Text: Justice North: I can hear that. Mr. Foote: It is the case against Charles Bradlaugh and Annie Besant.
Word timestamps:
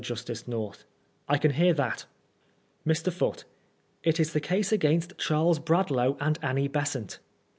Justice 0.03 0.47
North: 0.47 0.83
I 1.29 1.37
can 1.37 1.51
hear 1.51 1.73
that. 1.75 2.07
Mr. 2.87 3.13
Foote: 3.13 3.43
It 4.01 4.19
is 4.19 4.33
the 4.33 4.39
case 4.39 4.71
against 4.71 5.15
Charles 5.19 5.59
Bradlaugh 5.59 6.17
and 6.19 6.39
Annie 6.41 6.67
Besant. 6.67 7.19